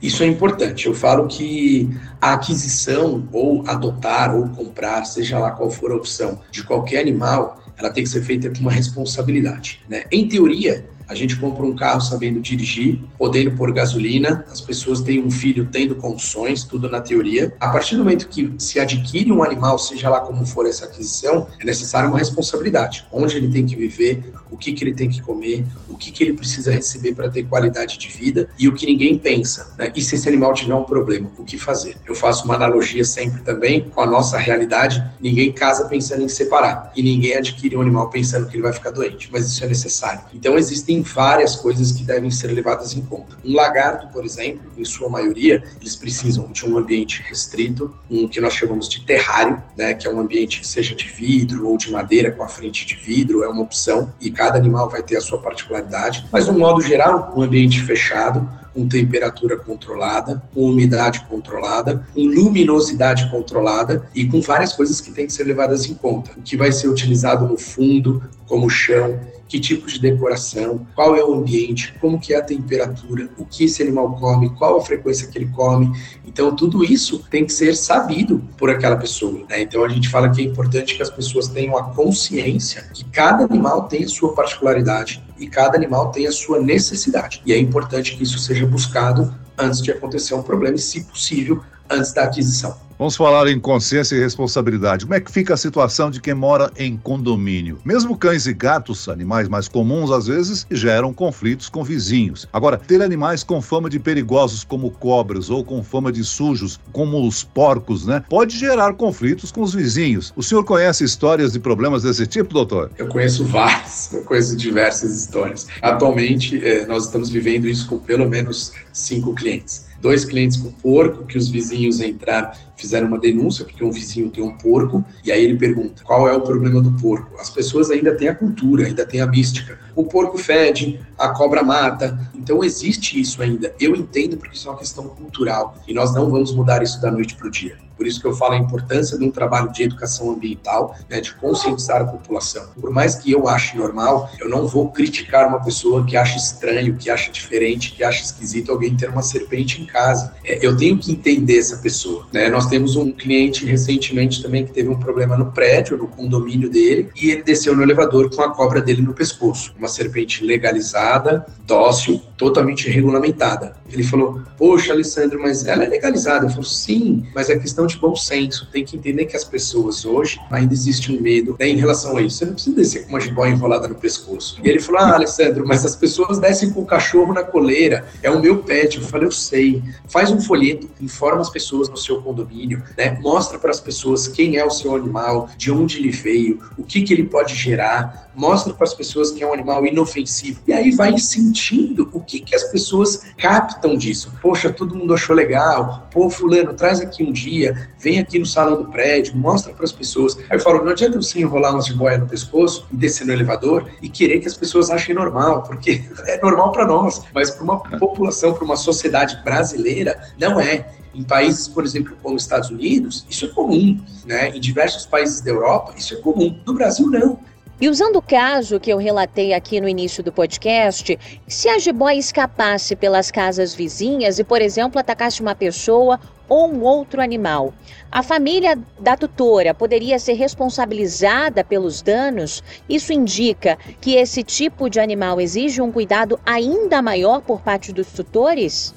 Isso 0.00 0.22
é 0.22 0.28
importante. 0.28 0.86
Eu 0.86 0.94
falo 0.94 1.26
que 1.26 1.90
a 2.20 2.34
aquisição, 2.34 3.28
ou 3.32 3.64
adotar, 3.66 4.32
ou 4.32 4.48
comprar, 4.50 5.04
seja 5.06 5.40
lá 5.40 5.50
qual 5.50 5.68
for 5.68 5.90
a 5.90 5.96
opção, 5.96 6.38
de 6.52 6.62
qualquer 6.62 7.00
animal, 7.00 7.60
ela 7.76 7.90
tem 7.90 8.04
que 8.04 8.10
ser 8.10 8.22
feita 8.22 8.48
com 8.48 8.60
uma 8.60 8.70
responsabilidade. 8.70 9.80
Né? 9.88 10.04
Em 10.12 10.28
teoria, 10.28 10.88
a 11.12 11.14
gente 11.14 11.36
compra 11.36 11.64
um 11.64 11.76
carro 11.76 12.00
sabendo 12.00 12.40
dirigir, 12.40 12.98
podendo 13.18 13.52
pôr 13.52 13.70
gasolina, 13.70 14.46
as 14.50 14.62
pessoas 14.62 15.02
têm 15.02 15.22
um 15.22 15.30
filho 15.30 15.68
tendo 15.70 15.94
condições, 15.94 16.64
tudo 16.64 16.88
na 16.88 17.00
teoria. 17.02 17.54
A 17.60 17.68
partir 17.68 17.96
do 17.96 18.02
momento 18.02 18.28
que 18.28 18.50
se 18.58 18.80
adquire 18.80 19.30
um 19.30 19.42
animal, 19.42 19.78
seja 19.78 20.08
lá 20.08 20.20
como 20.20 20.46
for 20.46 20.66
essa 20.66 20.86
aquisição, 20.86 21.46
é 21.60 21.64
necessária 21.64 22.08
uma 22.08 22.18
responsabilidade. 22.18 23.06
Onde 23.12 23.36
ele 23.36 23.48
tem 23.48 23.66
que 23.66 23.76
viver, 23.76 24.32
o 24.50 24.56
que, 24.56 24.72
que 24.72 24.82
ele 24.82 24.94
tem 24.94 25.08
que 25.08 25.20
comer, 25.20 25.64
o 25.88 25.96
que, 25.96 26.10
que 26.10 26.24
ele 26.24 26.32
precisa 26.32 26.72
receber 26.72 27.14
para 27.14 27.28
ter 27.28 27.42
qualidade 27.44 27.98
de 27.98 28.08
vida 28.08 28.48
e 28.58 28.68
o 28.68 28.74
que 28.74 28.86
ninguém 28.86 29.18
pensa. 29.18 29.74
Né? 29.78 29.92
E 29.94 30.00
se 30.00 30.14
esse 30.14 30.28
animal 30.28 30.54
tiver 30.54 30.74
um 30.74 30.84
problema, 30.84 31.30
o 31.38 31.44
que 31.44 31.58
fazer? 31.58 31.96
Eu 32.06 32.14
faço 32.14 32.44
uma 32.44 32.54
analogia 32.54 33.04
sempre 33.04 33.42
também 33.42 33.82
com 33.90 34.00
a 34.00 34.06
nossa 34.06 34.38
realidade. 34.38 35.02
Ninguém 35.20 35.52
casa 35.52 35.86
pensando 35.86 36.22
em 36.22 36.28
separar 36.28 36.92
e 36.96 37.02
ninguém 37.02 37.34
adquire 37.34 37.76
um 37.76 37.82
animal 37.82 38.08
pensando 38.08 38.46
que 38.48 38.56
ele 38.56 38.62
vai 38.62 38.72
ficar 38.72 38.90
doente, 38.90 39.28
mas 39.30 39.46
isso 39.46 39.62
é 39.64 39.66
necessário. 39.66 40.22
Então 40.34 40.56
existem 40.56 41.01
várias 41.02 41.56
coisas 41.56 41.92
que 41.92 42.04
devem 42.04 42.30
ser 42.30 42.48
levadas 42.48 42.94
em 42.94 43.02
conta. 43.02 43.36
Um 43.44 43.54
lagarto, 43.54 44.08
por 44.08 44.24
exemplo, 44.24 44.70
em 44.76 44.84
sua 44.84 45.08
maioria, 45.08 45.62
eles 45.80 45.96
precisam 45.96 46.50
de 46.50 46.64
um 46.66 46.78
ambiente 46.78 47.22
restrito, 47.28 47.94
um 48.10 48.28
que 48.28 48.40
nós 48.40 48.54
chamamos 48.54 48.88
de 48.88 49.04
terrário, 49.04 49.62
né, 49.76 49.94
que 49.94 50.06
é 50.06 50.10
um 50.10 50.20
ambiente 50.20 50.60
que 50.60 50.66
seja 50.66 50.94
de 50.94 51.08
vidro 51.08 51.68
ou 51.68 51.76
de 51.76 51.90
madeira 51.90 52.30
com 52.30 52.42
a 52.42 52.48
frente 52.48 52.86
de 52.86 52.94
vidro, 52.94 53.42
é 53.42 53.48
uma 53.48 53.62
opção, 53.62 54.12
e 54.20 54.30
cada 54.30 54.58
animal 54.58 54.88
vai 54.88 55.02
ter 55.02 55.16
a 55.16 55.20
sua 55.20 55.38
particularidade, 55.38 56.26
mas 56.32 56.46
no 56.46 56.58
modo 56.58 56.80
geral, 56.80 57.32
um 57.36 57.42
ambiente 57.42 57.80
fechado, 57.82 58.48
com 58.74 58.88
temperatura 58.88 59.56
controlada, 59.56 60.42
com 60.54 60.64
umidade 60.64 61.24
controlada, 61.26 62.06
com 62.14 62.20
luminosidade 62.20 63.30
controlada 63.30 64.08
e 64.14 64.26
com 64.26 64.40
várias 64.40 64.72
coisas 64.72 65.00
que 65.00 65.10
têm 65.10 65.26
que 65.26 65.32
ser 65.32 65.44
levadas 65.44 65.86
em 65.86 65.94
conta. 65.94 66.32
O 66.36 66.42
que 66.42 66.56
vai 66.56 66.72
ser 66.72 66.88
utilizado 66.88 67.46
no 67.46 67.58
fundo, 67.58 68.22
como 68.46 68.68
chão, 68.68 69.18
que 69.52 69.60
tipo 69.60 69.86
de 69.86 70.00
decoração, 70.00 70.86
qual 70.94 71.14
é 71.14 71.22
o 71.22 71.34
ambiente, 71.34 71.92
como 72.00 72.18
que 72.18 72.32
é 72.32 72.38
a 72.38 72.42
temperatura, 72.42 73.28
o 73.36 73.44
que 73.44 73.64
esse 73.64 73.82
animal 73.82 74.16
come, 74.16 74.48
qual 74.56 74.78
a 74.78 74.80
frequência 74.80 75.28
que 75.28 75.36
ele 75.36 75.50
come. 75.54 75.92
Então, 76.26 76.56
tudo 76.56 76.82
isso 76.82 77.22
tem 77.30 77.44
que 77.44 77.52
ser 77.52 77.76
sabido 77.76 78.42
por 78.56 78.70
aquela 78.70 78.96
pessoa. 78.96 79.44
Né? 79.50 79.60
Então, 79.60 79.84
a 79.84 79.88
gente 79.90 80.08
fala 80.08 80.30
que 80.30 80.40
é 80.40 80.44
importante 80.44 80.96
que 80.96 81.02
as 81.02 81.10
pessoas 81.10 81.48
tenham 81.48 81.76
a 81.76 81.84
consciência 81.84 82.88
que 82.94 83.04
cada 83.04 83.44
animal 83.44 83.82
tem 83.88 84.04
a 84.04 84.08
sua 84.08 84.34
particularidade 84.34 85.22
e 85.42 85.48
cada 85.48 85.76
animal 85.76 86.10
tem 86.10 86.26
a 86.26 86.32
sua 86.32 86.60
necessidade. 86.60 87.42
E 87.44 87.52
é 87.52 87.58
importante 87.58 88.16
que 88.16 88.22
isso 88.22 88.38
seja 88.38 88.64
buscado 88.64 89.34
antes 89.58 89.82
de 89.82 89.90
acontecer 89.90 90.34
um 90.34 90.42
problema 90.42 90.76
e, 90.76 90.78
se 90.78 91.04
possível, 91.04 91.62
antes 91.92 92.12
da 92.12 92.24
aquisição. 92.24 92.76
Vamos 93.02 93.16
falar 93.16 93.48
em 93.48 93.58
consciência 93.58 94.14
e 94.14 94.20
responsabilidade. 94.20 95.04
Como 95.04 95.16
é 95.16 95.20
que 95.20 95.32
fica 95.32 95.54
a 95.54 95.56
situação 95.56 96.08
de 96.08 96.20
quem 96.20 96.34
mora 96.34 96.70
em 96.76 96.96
condomínio? 96.96 97.80
Mesmo 97.84 98.16
cães 98.16 98.46
e 98.46 98.54
gatos, 98.54 99.08
animais 99.08 99.48
mais 99.48 99.66
comuns, 99.66 100.12
às 100.12 100.28
vezes 100.28 100.64
geram 100.70 101.12
conflitos 101.12 101.68
com 101.68 101.82
vizinhos. 101.82 102.46
Agora, 102.52 102.76
ter 102.76 103.02
animais 103.02 103.42
com 103.42 103.60
fama 103.60 103.90
de 103.90 103.98
perigosos, 103.98 104.62
como 104.62 104.88
cobras, 104.88 105.50
ou 105.50 105.64
com 105.64 105.82
fama 105.82 106.12
de 106.12 106.22
sujos, 106.22 106.78
como 106.92 107.26
os 107.26 107.42
porcos, 107.42 108.06
né? 108.06 108.22
Pode 108.28 108.56
gerar 108.56 108.94
conflitos 108.94 109.50
com 109.50 109.62
os 109.62 109.74
vizinhos. 109.74 110.32
O 110.36 110.42
senhor 110.42 110.62
conhece 110.62 111.02
histórias 111.02 111.52
de 111.52 111.58
problemas 111.58 112.04
desse 112.04 112.24
tipo, 112.24 112.54
doutor? 112.54 112.88
Eu 112.96 113.08
conheço 113.08 113.44
várias, 113.44 114.12
eu 114.14 114.22
conheço 114.22 114.56
diversas 114.56 115.18
histórias. 115.18 115.66
Atualmente, 115.82 116.64
eh, 116.64 116.86
nós 116.86 117.06
estamos 117.06 117.30
vivendo 117.30 117.66
isso 117.66 117.88
com 117.88 117.98
pelo 117.98 118.28
menos 118.28 118.72
cinco 118.92 119.34
clientes 119.34 119.90
dois 120.02 120.24
clientes 120.24 120.56
com 120.56 120.72
porco, 120.72 121.24
que 121.24 121.38
os 121.38 121.48
vizinhos 121.48 122.00
entraram, 122.00 122.50
fizeram 122.76 123.06
uma 123.06 123.18
denúncia, 123.18 123.64
porque 123.64 123.84
um 123.84 123.90
vizinho 123.92 124.28
tem 124.28 124.42
um 124.42 124.58
porco, 124.58 125.02
e 125.24 125.30
aí 125.30 125.44
ele 125.44 125.56
pergunta: 125.56 126.02
qual 126.02 126.28
é 126.28 126.36
o 126.36 126.40
problema 126.40 126.82
do 126.82 126.90
porco? 127.00 127.40
As 127.40 127.48
pessoas 127.48 127.90
ainda 127.90 128.14
têm 128.14 128.28
a 128.28 128.34
cultura, 128.34 128.84
ainda 128.86 129.06
têm 129.06 129.20
a 129.20 129.26
mística. 129.26 129.78
O 129.94 130.04
porco 130.04 130.36
fede, 130.36 131.00
a 131.16 131.28
cobra 131.28 131.62
mata, 131.62 132.18
então 132.34 132.64
existe 132.64 133.20
isso 133.20 133.40
ainda. 133.40 133.72
Eu 133.78 133.94
entendo 133.94 134.36
porque 134.36 134.56
isso 134.56 134.66
é 134.68 134.72
uma 134.72 134.78
questão 134.78 135.06
cultural, 135.08 135.76
e 135.86 135.94
nós 135.94 136.12
não 136.12 136.28
vamos 136.28 136.52
mudar 136.52 136.82
isso 136.82 137.00
da 137.00 137.10
noite 137.10 137.36
para 137.36 137.46
o 137.46 137.50
dia. 137.50 137.78
Por 138.02 138.08
isso 138.08 138.20
que 138.20 138.26
eu 138.26 138.34
falo 138.34 138.54
a 138.54 138.58
importância 138.58 139.16
de 139.16 139.24
um 139.24 139.30
trabalho 139.30 139.70
de 139.70 139.84
educação 139.84 140.32
ambiental, 140.32 140.96
né, 141.08 141.20
de 141.20 141.32
conscientizar 141.34 142.02
a 142.02 142.04
população. 142.04 142.66
Por 142.80 142.90
mais 142.90 143.14
que 143.14 143.30
eu 143.30 143.46
ache 143.46 143.76
normal, 143.76 144.28
eu 144.40 144.48
não 144.48 144.66
vou 144.66 144.90
criticar 144.90 145.46
uma 145.46 145.62
pessoa 145.62 146.04
que 146.04 146.16
acha 146.16 146.36
estranho, 146.36 146.96
que 146.96 147.08
acha 147.08 147.30
diferente, 147.30 147.92
que 147.92 148.02
acha 148.02 148.24
esquisito 148.24 148.72
alguém 148.72 148.96
ter 148.96 149.08
uma 149.08 149.22
serpente 149.22 149.80
em 149.80 149.86
casa. 149.86 150.34
É, 150.44 150.58
eu 150.66 150.76
tenho 150.76 150.98
que 150.98 151.12
entender 151.12 151.58
essa 151.58 151.76
pessoa. 151.76 152.26
Né? 152.32 152.48
Nós 152.48 152.66
temos 152.66 152.96
um 152.96 153.12
cliente 153.12 153.64
recentemente 153.64 154.42
também 154.42 154.66
que 154.66 154.72
teve 154.72 154.88
um 154.88 154.98
problema 154.98 155.36
no 155.36 155.52
prédio, 155.52 155.96
no 155.96 156.08
condomínio 156.08 156.68
dele, 156.68 157.08
e 157.14 157.30
ele 157.30 157.44
desceu 157.44 157.76
no 157.76 157.84
elevador 157.84 158.34
com 158.34 158.42
a 158.42 158.50
cobra 158.50 158.80
dele 158.80 159.00
no 159.00 159.14
pescoço. 159.14 159.72
Uma 159.78 159.86
serpente 159.86 160.44
legalizada, 160.44 161.46
dócil, 161.64 162.20
totalmente 162.36 162.90
regulamentada. 162.90 163.76
Ele 163.88 164.02
falou: 164.02 164.40
Poxa, 164.58 164.92
Alessandro, 164.92 165.40
mas 165.40 165.66
ela 165.66 165.84
é 165.84 165.88
legalizada. 165.88 166.46
Eu 166.46 166.50
falei: 166.50 166.64
Sim, 166.64 167.26
mas 167.32 167.48
é 167.48 167.56
questão 167.56 167.86
de 167.86 167.91
bom 167.98 168.14
senso. 168.14 168.68
Tem 168.70 168.84
que 168.84 168.96
entender 168.96 169.26
que 169.26 169.36
as 169.36 169.44
pessoas 169.44 170.04
hoje 170.04 170.40
ainda 170.50 170.72
existe 170.72 171.12
um 171.12 171.20
medo 171.20 171.56
né, 171.58 171.68
em 171.68 171.76
relação 171.76 172.16
a 172.16 172.22
isso. 172.22 172.38
Você 172.38 172.44
não 172.44 172.54
precisa 172.54 172.76
descer 172.76 173.02
com 173.04 173.10
uma 173.10 173.20
jiboia 173.20 173.50
enrolada 173.50 173.88
no 173.88 173.94
pescoço. 173.94 174.58
E 174.62 174.68
ele 174.68 174.80
falou: 174.80 175.00
Ah, 175.00 175.14
Alessandro, 175.14 175.66
mas 175.66 175.84
as 175.84 175.96
pessoas 175.96 176.38
descem 176.38 176.70
com 176.70 176.82
o 176.82 176.86
cachorro 176.86 177.32
na 177.32 177.42
coleira. 177.42 178.06
É 178.22 178.30
o 178.30 178.40
meu 178.40 178.62
pet. 178.62 178.98
Eu 178.98 179.04
falei: 179.04 179.26
Eu 179.26 179.32
sei. 179.32 179.82
Faz 180.08 180.30
um 180.30 180.40
folheto, 180.40 180.88
informa 181.00 181.40
as 181.40 181.50
pessoas 181.50 181.88
no 181.88 181.96
seu 181.96 182.20
condomínio, 182.22 182.82
né? 182.96 183.18
Mostra 183.20 183.58
para 183.58 183.70
as 183.70 183.80
pessoas 183.80 184.28
quem 184.28 184.56
é 184.56 184.64
o 184.64 184.70
seu 184.70 184.94
animal, 184.94 185.48
de 185.56 185.70
onde 185.70 185.98
ele 185.98 186.10
veio, 186.10 186.60
o 186.76 186.82
que, 186.82 187.02
que 187.02 187.12
ele 187.12 187.24
pode 187.24 187.54
gerar. 187.54 188.30
Mostra 188.34 188.72
para 188.72 188.86
as 188.86 188.94
pessoas 188.94 189.30
que 189.30 189.42
é 189.42 189.46
um 189.46 189.52
animal 189.52 189.84
inofensivo. 189.84 190.60
E 190.66 190.72
aí 190.72 190.90
vai 190.90 191.18
sentindo 191.18 192.08
o 192.12 192.20
que, 192.20 192.40
que 192.40 192.54
as 192.54 192.64
pessoas 192.64 193.24
captam 193.36 193.96
disso. 193.96 194.32
Poxa, 194.40 194.72
todo 194.72 194.94
mundo 194.94 195.12
achou 195.12 195.36
legal. 195.36 196.08
Pô, 196.10 196.30
fulano, 196.30 196.72
traz 196.74 197.00
aqui 197.00 197.22
um 197.22 197.32
dia, 197.32 197.81
vem 197.98 198.18
aqui 198.18 198.38
no 198.38 198.46
salão 198.46 198.82
do 198.82 198.88
prédio, 198.90 199.36
mostra 199.36 199.72
para 199.72 199.84
as 199.84 199.92
pessoas. 199.92 200.36
Aí 200.50 200.56
eu 200.56 200.60
falo, 200.60 200.84
não 200.84 200.92
adianta 200.92 201.20
você 201.20 201.40
enrolar 201.40 201.72
umas 201.72 201.86
de 201.86 201.94
boia 201.94 202.18
no 202.18 202.26
pescoço 202.26 202.86
e 202.92 202.96
descer 202.96 203.26
no 203.26 203.32
elevador 203.32 203.88
e 204.00 204.08
querer 204.08 204.40
que 204.40 204.48
as 204.48 204.56
pessoas 204.56 204.90
achem 204.90 205.14
normal, 205.14 205.62
porque 205.62 206.02
é 206.26 206.40
normal 206.40 206.72
para 206.72 206.86
nós, 206.86 207.22
mas 207.34 207.50
para 207.50 207.64
uma 207.64 207.78
população, 207.80 208.54
para 208.54 208.64
uma 208.64 208.76
sociedade 208.76 209.42
brasileira, 209.44 210.20
não 210.38 210.60
é. 210.60 210.86
Em 211.14 211.22
países, 211.22 211.68
por 211.68 211.84
exemplo, 211.84 212.16
como 212.22 212.36
os 212.36 212.42
Estados 212.42 212.70
Unidos, 212.70 213.26
isso 213.28 213.44
é 213.44 213.48
comum, 213.48 214.00
né? 214.24 214.48
Em 214.48 214.60
diversos 214.60 215.04
países 215.04 215.42
da 215.42 215.50
Europa, 215.50 215.92
isso 215.94 216.14
é 216.14 216.16
comum. 216.16 216.58
No 216.66 216.72
Brasil, 216.72 217.10
não. 217.10 217.38
E 217.82 217.88
usando 217.88 218.14
o 218.14 218.22
caso 218.22 218.78
que 218.78 218.92
eu 218.92 218.96
relatei 218.96 219.52
aqui 219.52 219.80
no 219.80 219.88
início 219.88 220.22
do 220.22 220.30
podcast, 220.30 221.18
se 221.48 221.68
a 221.68 221.80
jiboia 221.80 222.16
escapasse 222.16 222.94
pelas 222.94 223.28
casas 223.28 223.74
vizinhas 223.74 224.38
e, 224.38 224.44
por 224.44 224.62
exemplo, 224.62 225.00
atacasse 225.00 225.42
uma 225.42 225.52
pessoa 225.52 226.20
ou 226.48 226.72
um 226.72 226.84
outro 226.84 227.20
animal, 227.20 227.74
a 228.08 228.22
família 228.22 228.78
da 229.00 229.16
tutora 229.16 229.74
poderia 229.74 230.16
ser 230.20 230.34
responsabilizada 230.34 231.64
pelos 231.64 232.00
danos? 232.02 232.62
Isso 232.88 233.12
indica 233.12 233.76
que 234.00 234.14
esse 234.14 234.44
tipo 234.44 234.88
de 234.88 235.00
animal 235.00 235.40
exige 235.40 235.82
um 235.82 235.90
cuidado 235.90 236.38
ainda 236.46 237.02
maior 237.02 237.40
por 237.40 237.62
parte 237.62 237.92
dos 237.92 238.06
tutores? 238.12 238.94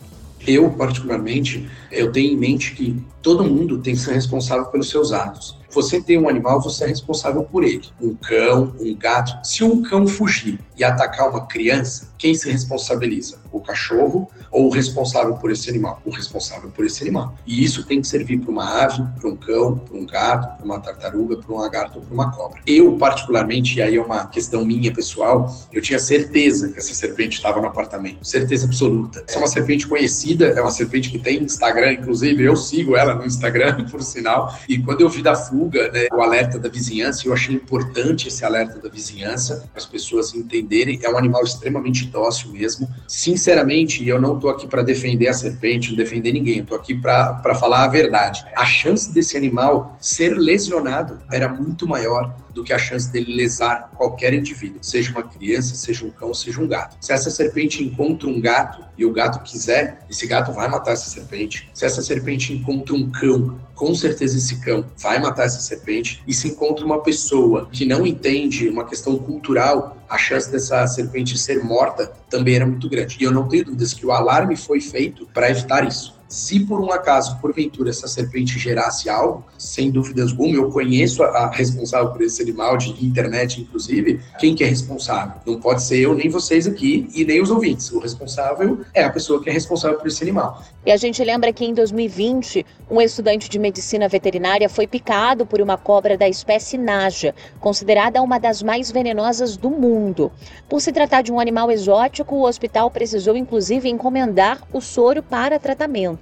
Eu, 0.48 0.70
particularmente, 0.70 1.68
eu 1.92 2.12
tenho 2.12 2.34
em 2.34 2.38
mente 2.38 2.76
que 2.76 3.04
todo 3.26 3.44
mundo 3.44 3.80
tem 3.80 3.96
que 3.96 4.02
ser 4.02 4.14
responsável 4.14 4.68
pelos 4.68 4.88
seus 4.88 5.12
atos. 5.12 5.58
Você 5.72 6.00
tem 6.00 6.18
um 6.18 6.30
animal, 6.30 6.62
você 6.62 6.86
é 6.86 6.88
responsável 6.88 7.44
por 7.44 7.64
ele. 7.64 7.84
Um 8.00 8.16
cão, 8.16 8.74
um 8.80 8.96
gato. 8.96 9.46
Se 9.46 9.64
um 9.64 9.82
cão 9.82 10.08
fugir 10.08 10.60
e 10.78 10.84
atacar 10.84 11.30
uma 11.30 11.48
criança, 11.48 12.14
quem 12.18 12.34
se 12.34 12.50
responsabiliza? 12.50 13.40
O 13.52 13.60
cachorro 13.60 14.30
ou 14.52 14.68
o 14.68 14.70
responsável 14.70 15.34
por 15.34 15.52
esse 15.52 15.70
animal? 15.70 16.02
O 16.06 16.12
responsável 16.12 16.70
por 16.70 16.86
esse 16.86 17.04
animal. 17.04 17.36
E 17.46 17.62
isso 17.64 17.86
tem 17.86 18.00
que 18.00 18.08
servir 18.08 18.40
para 18.40 18.52
uma 18.52 18.84
ave, 18.84 19.04
para 19.20 19.30
um 19.30 19.36
cão, 19.36 19.78
para 19.78 19.98
um 19.98 20.06
gato, 20.06 20.56
para 20.58 20.66
uma 20.66 20.80
tartaruga, 20.80 21.38
para 21.38 21.54
um 21.54 21.58
lagarto 21.58 22.00
ou 22.00 22.06
para 22.06 22.14
uma 22.14 22.32
cobra. 22.32 22.62
Eu, 22.66 22.96
particularmente, 22.98 23.80
e 23.80 23.82
aí 23.82 23.98
é 23.98 24.02
uma 24.02 24.28
questão 24.28 24.64
minha 24.64 24.94
pessoal, 24.94 25.54
eu 25.74 25.82
tinha 25.82 26.00
certeza 26.00 26.70
que 26.70 26.80
essa 26.80 26.94
serpente 26.94 27.36
estava 27.36 27.60
no 27.60 27.68
apartamento. 27.68 28.26
Certeza 28.26 28.66
absoluta. 28.66 29.26
Essa 29.28 29.38
é 29.38 29.42
uma 29.42 29.48
serpente 29.48 29.88
conhecida, 29.88 30.48
é 30.48 30.62
uma 30.62 30.72
serpente 30.72 31.10
que 31.10 31.20
tem 31.20 31.44
Instagram, 31.44 31.94
inclusive 31.94 32.44
eu 32.44 32.56
sigo 32.56 32.96
ela 32.96 33.15
no 33.16 33.26
Instagram, 33.26 33.86
por 33.92 34.02
sinal. 34.02 34.58
E 34.68 34.78
quando 34.80 35.02
eu 35.02 35.10
vi 35.10 35.22
da 35.22 35.36
fuga, 35.36 35.92
né, 35.92 36.08
o 36.14 36.22
alerta 36.22 36.60
da 36.60 36.70
vizinhança, 36.70 37.28
eu 37.28 37.34
achei 37.34 37.56
importante 37.56 38.28
esse 38.28 38.44
alerta 38.44 38.80
da 38.80 38.90
vizinhança, 38.90 39.70
as 39.76 39.86
pessoas 39.86 40.34
entenderem. 40.34 41.00
É 41.04 41.10
um 41.10 41.18
animal 41.18 41.44
extremamente 41.44 42.06
dócil 42.06 42.52
mesmo. 42.52 42.88
Sinceramente, 43.08 44.08
eu 44.08 44.20
não 44.20 44.36
estou 44.36 44.50
aqui 44.50 44.68
para 44.68 44.82
defender 44.82 45.28
a 45.28 45.34
serpente, 45.34 45.90
não 45.90 45.98
defender 45.98 46.32
ninguém, 46.32 46.60
estou 46.60 46.78
aqui 46.78 46.96
para 46.96 47.56
falar 47.56 47.84
a 47.84 47.88
verdade. 47.88 48.46
A 48.56 48.66
chance 48.66 49.14
desse 49.14 49.38
animal 49.38 49.96
ser 50.00 50.38
lesionado 50.38 51.20
era 51.32 51.48
muito 51.48 51.88
maior 51.88 52.36
do 52.56 52.64
que 52.64 52.72
a 52.72 52.80
chance 52.80 53.12
dele 53.12 53.36
lesar 53.36 53.92
qualquer 53.96 54.34
indivíduo, 54.34 54.80
seja 54.82 55.12
uma 55.12 55.24
criança, 55.24 55.76
seja 55.76 56.06
um 56.06 56.10
cão, 56.10 56.34
seja 56.34 56.62
um 56.62 56.68
gato. 56.68 56.96
Se 57.02 57.12
essa 57.12 57.30
serpente 57.30 57.84
encontra 57.84 58.30
um 58.30 58.40
gato 58.40 58.84
e 58.98 59.06
o 59.06 59.12
gato 59.12 59.44
quiser, 59.44 60.00
esse 60.10 60.26
gato 60.26 60.54
vai 60.54 60.70
matar 60.70 60.94
essa 60.94 61.10
serpente. 61.10 61.70
Se 61.74 61.86
essa 61.86 62.02
serpente 62.02 62.54
encontra 62.54 62.96
um 62.96 63.05
cão, 63.10 63.60
com 63.74 63.94
certeza 63.94 64.38
esse 64.38 64.62
cão 64.62 64.86
vai 64.98 65.20
matar 65.20 65.46
essa 65.46 65.60
serpente. 65.60 66.24
E 66.26 66.34
se 66.34 66.48
encontra 66.48 66.86
uma 66.86 67.02
pessoa 67.02 67.68
que 67.72 67.86
não 67.86 68.08
entende 68.08 68.70
uma 68.70 68.86
questão 68.86 69.18
cultural, 69.18 69.98
a 70.10 70.18
chance 70.18 70.52
dessa 70.52 70.86
serpente 70.88 71.38
ser 71.38 71.64
morta 71.64 72.12
também 72.30 72.56
era 72.56 72.66
muito 72.66 72.90
grande. 72.90 73.18
E 73.20 73.24
eu 73.24 73.32
não 73.32 73.48
tenho 73.48 73.66
dúvidas 73.66 73.94
que 73.94 74.06
o 74.06 74.12
alarme 74.12 74.56
foi 74.56 74.80
feito 74.80 75.28
para 75.34 75.50
evitar 75.50 75.86
isso. 75.86 76.15
Se 76.28 76.60
por 76.60 76.82
um 76.82 76.92
acaso, 76.92 77.38
porventura, 77.40 77.92
essa 77.92 78.08
serpente 78.08 78.58
gerasse 78.58 79.10
algo, 79.10 79.46
sem 79.58 79.92
dúvidas 79.92 80.32
alguma, 80.32 80.56
eu 80.56 80.72
conheço 80.72 81.24
a, 81.24 81.50
responsável 81.52 82.12
por 82.12 82.22
esse 82.22 82.42
animal, 82.42 82.78
de 82.78 83.06
internet 83.06 83.62
inclusive, 83.62 84.20
quem 84.40 84.56
que 84.56 84.64
é 84.64 84.68
responsável? 84.68 85.36
Não 85.46 85.60
pode 85.60 85.84
ser 85.84 86.00
eu, 86.00 86.16
nem 86.16 86.28
vocês 86.30 86.66
aqui 86.66 87.08
e 87.14 87.24
nem 87.24 87.42
os 87.42 87.52
ouvintes. 87.52 87.92
O 87.92 88.00
responsável 88.00 88.80
é 88.94 89.04
a 89.04 89.10
pessoa 89.10 89.42
que 89.42 89.50
é 89.50 89.54
responsável 89.54 89.98
por 89.98 90.08
esse 90.08 90.24
animal. 90.24 90.64
E 90.86 90.92
a 90.92 90.98
gente 90.98 91.24
lembra 91.24 91.54
que 91.54 91.64
em 91.64 91.74
2020, 91.74 92.66
um 92.90 93.00
estudante 93.02 93.50
de 93.50 93.60
medicina 93.60 94.08
veterinária 94.08 94.68
foi 94.68 94.88
picado 94.88 95.46
por 95.46 95.62
uma 95.62 95.78
cobra 95.78 96.18
da 96.18 96.28
espécie 96.28 96.78
Naja, 96.78 97.34
considerada 97.60 98.22
uma 98.22 98.40
das 98.40 98.62
mais 98.62 98.92
venenosas 98.92 99.58
do 99.58 99.70
mundo. 99.70 100.32
Por 100.68 100.82
se 100.82 100.92
tratar 100.92 101.22
de 101.22 101.32
um 101.32 101.40
animal 101.40 101.72
exótico, 101.72 102.36
o 102.36 102.46
hospital 102.46 102.90
precisou 102.90 103.36
inclusive 103.36 103.90
encomendar 103.90 104.62
o 104.74 104.82
soro 104.82 105.24
para 105.24 105.60
tratamento. 105.60 106.15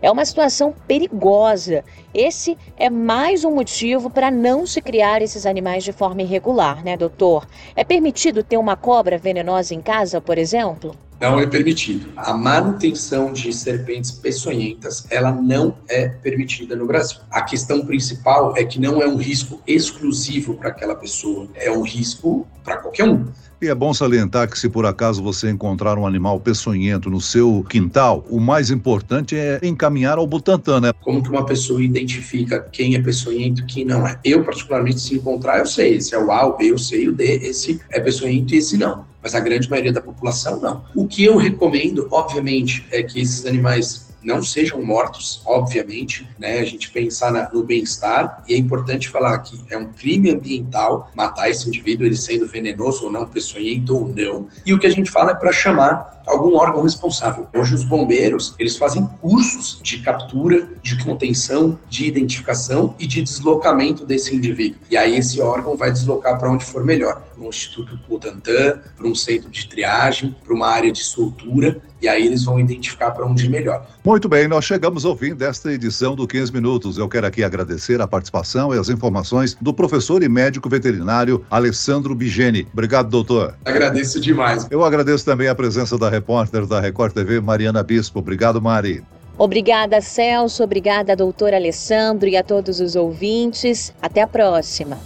É 0.00 0.10
uma 0.10 0.24
situação 0.24 0.74
perigosa. 0.86 1.84
Esse 2.14 2.56
é 2.76 2.88
mais 2.88 3.44
um 3.44 3.54
motivo 3.54 4.08
para 4.08 4.30
não 4.30 4.66
se 4.66 4.80
criar 4.80 5.22
esses 5.22 5.46
animais 5.46 5.84
de 5.84 5.92
forma 5.92 6.22
irregular, 6.22 6.84
né, 6.84 6.96
doutor? 6.96 7.46
É 7.74 7.84
permitido 7.84 8.42
ter 8.42 8.56
uma 8.56 8.76
cobra 8.76 9.18
venenosa 9.18 9.74
em 9.74 9.80
casa, 9.80 10.20
por 10.20 10.38
exemplo? 10.38 10.94
Não 11.18 11.40
é 11.40 11.46
permitido. 11.46 12.12
A 12.14 12.34
manutenção 12.34 13.32
de 13.32 13.50
serpentes 13.50 14.10
peçonhentas, 14.10 15.06
ela 15.10 15.32
não 15.32 15.74
é 15.88 16.08
permitida 16.08 16.76
no 16.76 16.86
Brasil. 16.86 17.20
A 17.30 17.40
questão 17.40 17.86
principal 17.86 18.54
é 18.54 18.64
que 18.64 18.78
não 18.78 19.00
é 19.00 19.08
um 19.08 19.16
risco 19.16 19.62
exclusivo 19.66 20.54
para 20.54 20.68
aquela 20.68 20.94
pessoa, 20.94 21.48
é 21.54 21.70
um 21.70 21.80
risco 21.80 22.46
para 22.62 22.76
qualquer 22.76 23.08
um. 23.08 23.26
E 23.60 23.68
é 23.68 23.74
bom 23.74 23.94
salientar 23.94 24.50
que 24.50 24.58
se 24.58 24.68
por 24.68 24.84
acaso 24.84 25.22
você 25.22 25.48
encontrar 25.48 25.96
um 25.96 26.06
animal 26.06 26.38
peçonhento 26.38 27.08
no 27.08 27.22
seu 27.22 27.64
quintal, 27.66 28.22
o 28.28 28.38
mais 28.38 28.70
importante 28.70 29.34
é 29.34 29.58
encaminhar 29.62 30.18
ao 30.18 30.26
Butantan, 30.26 30.80
né? 30.80 30.92
Como 31.00 31.22
que 31.22 31.30
uma 31.30 31.46
pessoa 31.46 31.82
identifica 31.82 32.60
quem 32.70 32.96
é 32.96 33.00
peçonhento 33.00 33.62
e 33.62 33.64
quem 33.64 33.86
não 33.86 34.06
é? 34.06 34.20
Eu, 34.22 34.44
particularmente, 34.44 35.00
se 35.00 35.14
encontrar, 35.14 35.58
eu 35.58 35.66
sei. 35.66 35.94
Esse 35.94 36.14
é 36.14 36.18
o 36.18 36.30
A, 36.30 36.46
o 36.46 36.56
B, 36.58 36.70
eu 36.70 36.78
sei 36.78 37.08
o 37.08 37.12
D, 37.12 37.24
esse 37.24 37.80
é 37.90 37.98
peçonhento 37.98 38.54
e 38.54 38.58
esse 38.58 38.76
não. 38.76 39.06
Mas 39.22 39.34
a 39.34 39.40
grande 39.40 39.70
maioria 39.70 39.92
da 39.92 40.02
população, 40.02 40.60
não. 40.60 40.84
O 40.94 41.08
que 41.08 41.24
eu 41.24 41.38
recomendo, 41.38 42.06
obviamente, 42.10 42.86
é 42.90 43.02
que 43.02 43.20
esses 43.20 43.46
animais 43.46 44.05
não 44.26 44.42
sejam 44.42 44.82
mortos, 44.82 45.40
obviamente, 45.46 46.28
né? 46.36 46.58
A 46.58 46.64
gente 46.64 46.90
pensar 46.90 47.30
na, 47.30 47.48
no 47.48 47.62
bem-estar 47.62 48.42
e 48.48 48.54
é 48.54 48.58
importante 48.58 49.08
falar 49.08 49.38
que 49.38 49.56
é 49.70 49.78
um 49.78 49.92
crime 49.92 50.32
ambiental 50.32 51.08
matar 51.14 51.48
esse 51.48 51.68
indivíduo, 51.68 52.04
ele 52.04 52.16
sendo 52.16 52.44
venenoso 52.44 53.04
ou 53.04 53.12
não, 53.12 53.24
peçonhento 53.24 53.96
ou 53.96 54.08
não. 54.08 54.48
E 54.66 54.74
o 54.74 54.80
que 54.80 54.86
a 54.86 54.90
gente 54.90 55.12
fala 55.12 55.30
é 55.30 55.34
para 55.34 55.52
chamar 55.52 56.16
algum 56.26 56.56
órgão 56.56 56.82
responsável. 56.82 57.46
Hoje 57.54 57.74
os 57.74 57.84
bombeiros, 57.84 58.54
eles 58.58 58.76
fazem 58.76 59.06
cursos 59.20 59.78
de 59.80 60.00
captura, 60.00 60.68
de 60.82 61.02
contenção, 61.04 61.78
de 61.88 62.06
identificação 62.06 62.96
e 62.98 63.06
de 63.06 63.22
deslocamento 63.22 64.04
desse 64.04 64.34
indivíduo. 64.34 64.80
E 64.90 64.96
aí 64.96 65.16
esse 65.16 65.40
órgão 65.40 65.76
vai 65.76 65.92
deslocar 65.92 66.36
para 66.36 66.50
onde 66.50 66.64
for 66.64 66.84
melhor, 66.84 67.22
para 67.32 67.44
um 67.44 67.48
Instituto 67.48 67.96
Butantan, 68.08 68.80
para 68.96 69.06
um 69.06 69.14
centro 69.14 69.48
de 69.48 69.68
triagem, 69.68 70.34
para 70.44 70.52
uma 70.52 70.66
área 70.66 70.90
de 70.90 71.04
soltura, 71.04 71.80
e 72.00 72.08
aí 72.08 72.26
eles 72.26 72.44
vão 72.44 72.58
identificar 72.60 73.10
para 73.10 73.24
onde 73.26 73.48
melhor. 73.48 73.86
Muito 74.04 74.28
bem, 74.28 74.46
nós 74.48 74.64
chegamos 74.64 75.04
ao 75.04 75.16
fim 75.16 75.34
desta 75.34 75.72
edição 75.72 76.14
do 76.14 76.26
15 76.26 76.52
Minutos. 76.52 76.98
Eu 76.98 77.08
quero 77.08 77.26
aqui 77.26 77.42
agradecer 77.42 78.00
a 78.00 78.06
participação 78.06 78.74
e 78.74 78.78
as 78.78 78.88
informações 78.88 79.56
do 79.60 79.72
professor 79.72 80.22
e 80.22 80.28
médico 80.28 80.68
veterinário 80.68 81.44
Alessandro 81.50 82.14
Bigeni. 82.14 82.66
Obrigado, 82.72 83.08
doutor. 83.08 83.54
Agradeço 83.64 84.20
demais. 84.20 84.66
Eu 84.70 84.84
agradeço 84.84 85.24
também 85.24 85.48
a 85.48 85.54
presença 85.54 85.96
da 85.98 86.08
repórter 86.08 86.66
da 86.66 86.80
Record 86.80 87.12
TV, 87.12 87.40
Mariana 87.40 87.82
Bispo. 87.82 88.18
Obrigado, 88.18 88.60
Mari. 88.60 89.02
Obrigada, 89.38 90.00
Celso. 90.00 90.64
Obrigada, 90.64 91.14
doutor 91.14 91.52
Alessandro 91.52 92.28
e 92.28 92.36
a 92.36 92.42
todos 92.42 92.80
os 92.80 92.96
ouvintes. 92.96 93.92
Até 94.00 94.22
a 94.22 94.26
próxima. 94.26 94.98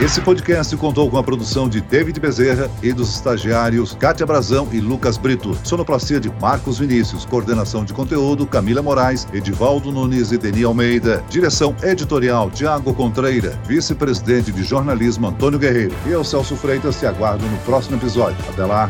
Esse 0.00 0.20
podcast 0.20 0.76
contou 0.76 1.08
com 1.08 1.16
a 1.16 1.22
produção 1.22 1.68
de 1.68 1.80
David 1.80 2.18
Bezerra 2.18 2.68
e 2.82 2.92
dos 2.92 3.14
estagiários 3.14 3.94
Kátia 3.94 4.26
Brazão 4.26 4.68
e 4.72 4.80
Lucas 4.80 5.16
Brito. 5.16 5.56
Sonoplastia 5.62 6.18
de 6.18 6.28
Marcos 6.40 6.80
Vinícius. 6.80 7.24
Coordenação 7.24 7.84
de 7.84 7.94
conteúdo 7.94 8.44
Camila 8.44 8.82
Moraes, 8.82 9.28
Edivaldo 9.32 9.92
Nunes 9.92 10.32
e 10.32 10.36
Deni 10.36 10.64
Almeida. 10.64 11.22
Direção 11.30 11.76
editorial 11.80 12.50
Tiago 12.50 12.92
Contreira. 12.92 13.56
Vice-presidente 13.68 14.50
de 14.50 14.64
jornalismo 14.64 15.28
Antônio 15.28 15.60
Guerreiro. 15.60 15.94
E 16.06 16.10
eu, 16.10 16.24
Celso 16.24 16.56
Freitas, 16.56 16.98
te 16.98 17.06
aguardo 17.06 17.46
no 17.46 17.56
próximo 17.58 17.96
episódio. 17.96 18.36
Até 18.52 18.64
lá. 18.64 18.88